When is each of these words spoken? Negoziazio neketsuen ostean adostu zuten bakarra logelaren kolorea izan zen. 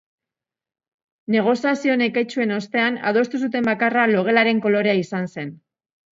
Negoziazio 1.35 1.97
neketsuen 2.03 2.55
ostean 2.57 2.99
adostu 3.13 3.43
zuten 3.49 3.69
bakarra 3.71 4.09
logelaren 4.15 4.65
kolorea 4.67 4.99
izan 5.05 5.31
zen. 5.37 5.55